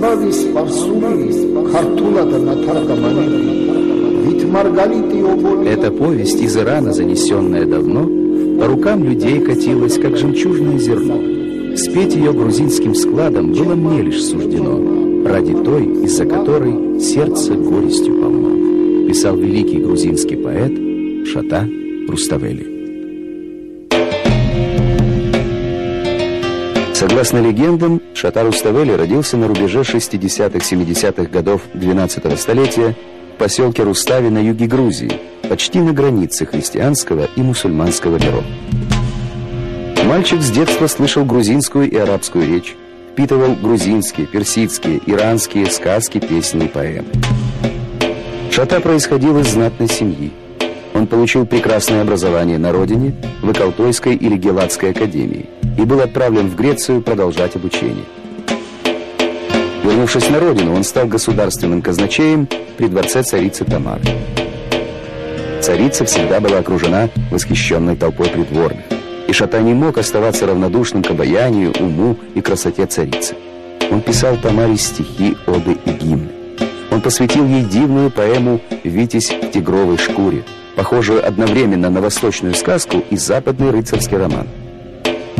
[0.00, 5.68] իմբավիս Парсули, Хартулада Натаргамани, ведь Маргарита и Оболь...
[5.68, 8.08] Эта повесть из Ирана, занесенная давно,
[8.58, 11.76] по рукам людей катилась, как жемчужное зерно.
[11.76, 19.06] Спеть ее грузинским складом было мне лишь суждено, ради той, из-за которой сердце горестью полно,
[19.06, 20.72] писал великий грузинский поэт
[21.28, 21.68] Шата
[22.08, 22.69] Руставели.
[27.00, 32.94] Согласно легендам, Шатар Уставели родился на рубеже 60-70-х годов 12 столетия
[33.34, 35.10] в поселке Рустави на юге Грузии,
[35.48, 38.44] почти на границе христианского и мусульманского миров.
[40.04, 42.76] Мальчик с детства слышал грузинскую и арабскую речь,
[43.12, 47.08] впитывал грузинские, персидские, иранские сказки, песни и поэмы.
[48.50, 50.32] Шата происходил из знатной семьи.
[50.92, 55.46] Он получил прекрасное образование на родине, в Экалтойской или Геладской академии
[55.78, 58.04] и был отправлен в Грецию продолжать обучение.
[59.84, 64.02] Вернувшись на родину, он стал государственным казначеем при дворце царицы Тамары.
[65.60, 68.84] Царица всегда была окружена восхищенной толпой придворных,
[69.28, 73.34] и Шата не мог оставаться равнодушным к обаянию, уму и красоте царицы.
[73.90, 76.30] Он писал Тамаре стихи, оды и гимны.
[76.90, 80.44] Он посвятил ей дивную поэму «Витязь в тигровой шкуре»,
[80.76, 84.46] похожую одновременно на восточную сказку и западный рыцарский роман.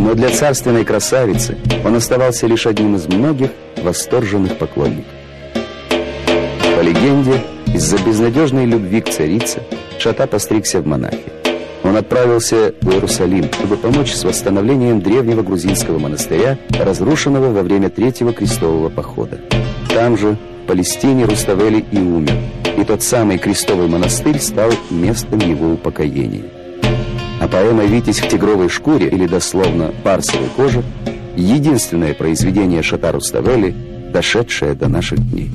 [0.00, 5.12] Но для царственной красавицы он оставался лишь одним из многих восторженных поклонников.
[5.90, 7.42] По легенде,
[7.74, 9.60] из-за безнадежной любви к царице
[9.98, 11.30] Шата постригся в монахи.
[11.84, 18.32] Он отправился в Иерусалим, чтобы помочь с восстановлением древнего грузинского монастыря, разрушенного во время Третьего
[18.32, 19.38] крестового похода.
[19.90, 22.36] Там же, в Палестине, Руставели и умер,
[22.78, 26.59] и тот самый крестовый монастырь стал местом его упокоения.
[27.50, 30.84] Поэма «Витязь в тигровой шкуре» или дословно «Парсовой коже»—
[31.36, 33.74] единственное произведение Шата Руставели,
[34.12, 35.50] дошедшее до наших дней.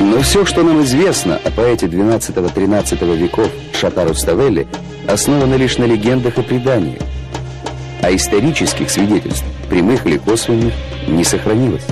[0.00, 4.66] Но все, что нам известно о поэте 12-13 веков Шатару Ставелли,
[5.06, 7.02] основано лишь на легендах и преданиях,
[8.02, 10.74] а исторических свидетельств, прямых или косвенных,
[11.06, 11.86] не сохранилось.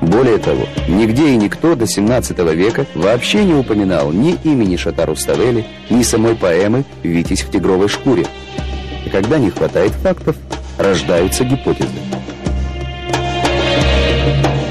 [0.00, 5.66] Более того, нигде и никто до 17 века вообще не упоминал ни имени Шатару Ставели,
[5.90, 8.24] ни самой поэмы «Витязь в тигровой шкуре».
[9.12, 10.36] Когда не хватает фактов,
[10.78, 11.88] рождаются гипотезы.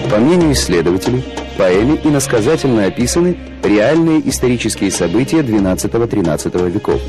[0.09, 1.23] По мнению исследователей,
[1.53, 6.99] в поэме иносказательно описаны реальные исторические события XII-XIII веков.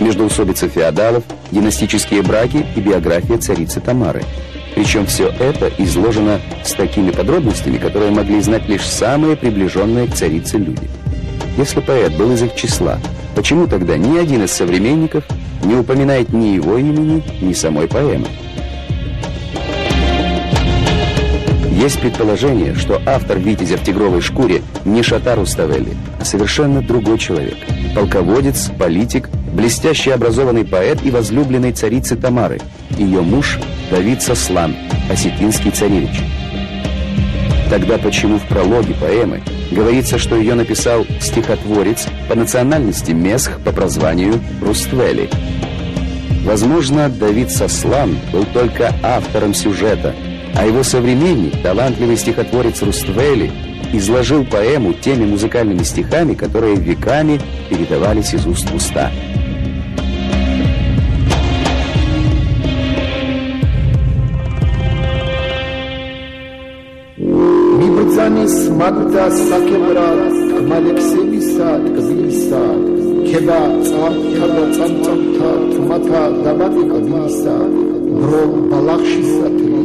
[0.00, 1.22] Междоусобица феодалов,
[1.52, 4.24] династические браки и биография царицы Тамары–
[4.78, 10.56] причем все это изложено с такими подробностями, которые могли знать лишь самые приближенные к царице
[10.56, 10.88] люди.
[11.56, 13.00] Если поэт был из их числа,
[13.34, 15.24] почему тогда ни один из современников
[15.64, 18.28] не упоминает ни его имени, ни самой поэмы?
[21.72, 27.56] Есть предположение, что автор «Витязя в тигровой шкуре» не Шатар Уставелли, а совершенно другой человек.
[27.96, 32.60] Полководец, политик, блестяще образованный поэт и возлюбленный царицы Тамары,
[32.98, 33.58] ее муж
[33.90, 34.76] Давид Сослан,
[35.10, 36.20] осетинский царевич.
[37.70, 44.40] Тогда почему в прологе поэмы говорится, что ее написал стихотворец по национальности Месх по прозванию
[44.62, 45.30] Руствели?
[46.44, 50.14] Возможно, Давид Сослан был только автором сюжета–
[50.58, 53.52] а его современник, талантливый стихотворец Руствели,
[53.92, 59.12] изложил поэму теми музыкальными стихами, которые веками передавались из уст в уста.
[68.18, 68.46] زنی
[68.78, 70.10] مدد سکبرا
[70.70, 72.82] ملکسی ساد قدی ساد
[73.28, 77.72] کبا چام کبا چام چام تا تمتا دبادی قدی сад
[78.20, 79.22] брон балахши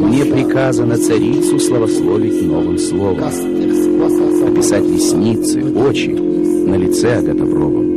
[0.10, 3.24] Мне приказано царицу славословить новым словом,
[4.50, 6.12] описать ресницы, очи
[6.72, 7.88] на лице Агатовровом.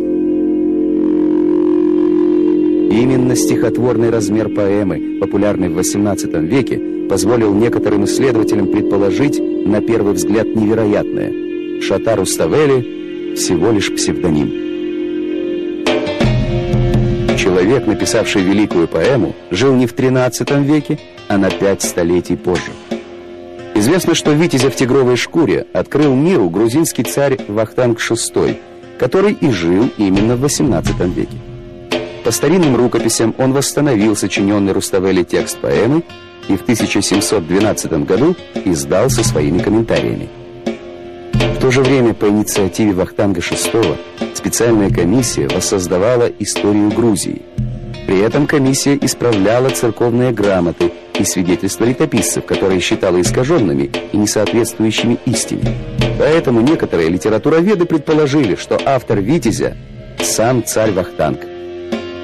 [3.00, 10.46] Именно стихотворный размер поэмы, популярный в XVIII веке, позволил некоторым исследователям предположить, на первый взгляд,
[10.46, 11.80] невероятное.
[11.82, 14.64] Шатару Ставели всего лишь псевдоним.
[17.36, 20.98] Человек, написавший великую поэму, жил не в XIII веке,
[21.28, 22.72] а на пять столетий позже.
[23.74, 28.56] Известно, что Витязя в тигровой шкуре открыл миру грузинский царь Вахтанг VI,
[28.98, 31.36] который и жил именно в XVIII веке.
[32.24, 36.02] По старинным рукописям он восстановил сочиненный Руставели текст поэмы
[36.48, 40.28] и в 1712 году издал со своими комментариями.
[41.56, 43.96] В то же время по инициативе Вахтанга VI
[44.34, 47.43] специальная комиссия воссоздавала историю Грузии.
[48.06, 55.75] При этом комиссия исправляла церковные грамоты и свидетельства летописцев, которые считала искаженными и несоответствующими истине.
[56.19, 59.76] Поэтому некоторые литературоведы предположили, что автор «Витязя»
[60.22, 61.40] сам царь Вахтанг.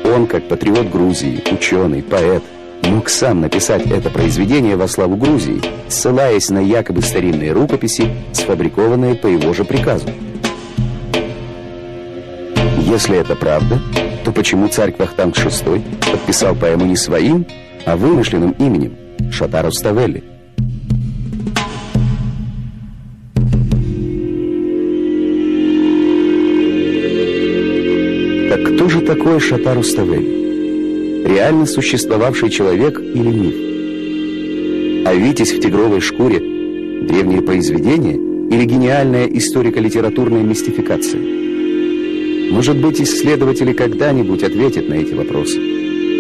[0.05, 2.43] Он, как патриот Грузии, ученый, поэт,
[2.85, 9.27] мог сам написать это произведение во славу Грузии, ссылаясь на якобы старинные рукописи, сфабрикованные по
[9.27, 10.09] его же приказу.
[12.79, 13.81] Если это правда,
[14.25, 17.47] то почему царь Квахтанг VI подписал поэму не своим,
[17.87, 18.93] а вымышленным именем
[19.31, 20.23] Шатару Ставелли?
[28.51, 30.42] Так кто же такой Шатару Ставелли?
[31.25, 35.07] Реально существовавший человек или миф?
[35.07, 36.39] А Витязь в тигровой шкуре–
[37.09, 41.21] древнее произведение или гениальная историко-литературная мистификация?
[42.51, 45.61] Может быть, исследователи когда-нибудь ответят на эти вопросы.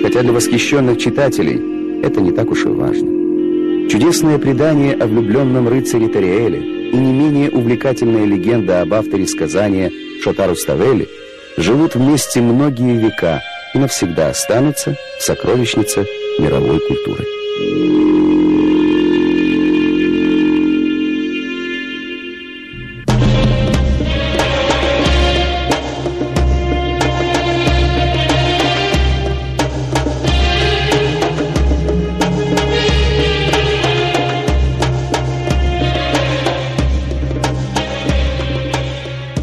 [0.03, 3.89] Хотя для восхищенных читателей это не так уж и важно.
[3.89, 9.91] Чудесное предание о влюбленном рыцаре Тариэле и не менее увлекательная легенда об авторе сказания
[10.23, 11.09] Шотару Ставели
[11.57, 13.43] живут вместе многие века
[13.79, 16.07] навсегда останутся в сокровищнице
[16.39, 17.25] мировой культуры.